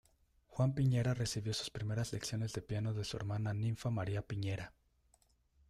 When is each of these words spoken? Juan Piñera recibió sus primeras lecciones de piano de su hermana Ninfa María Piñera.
Juan 0.47 0.73
Piñera 0.73 1.13
recibió 1.13 1.53
sus 1.53 1.69
primeras 1.69 2.11
lecciones 2.11 2.53
de 2.53 2.63
piano 2.63 2.95
de 2.95 3.03
su 3.03 3.17
hermana 3.17 3.53
Ninfa 3.53 3.91
María 3.91 4.23
Piñera. 4.23 4.73